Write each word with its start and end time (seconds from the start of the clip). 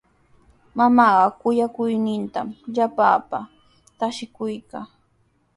Mamaapa 0.77 1.35
kuyakuynintami 1.39 2.53
llapaa 2.73 3.41
traskikuyaa. 3.97 4.83